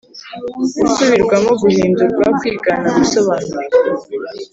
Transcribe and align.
gusubirwamo 0.85 1.51
guhindurwa 1.61 2.25
kwigana 2.39 2.87
gusobanura 2.97 3.59